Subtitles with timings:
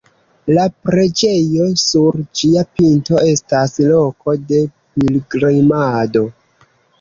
[0.57, 4.63] La preĝejo sur ĝia pinto estas loko de
[4.97, 6.27] pilgrimado.